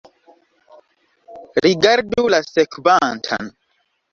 Rigardu 1.65 2.25
la 2.37 2.41
sekvantan. 2.49 3.55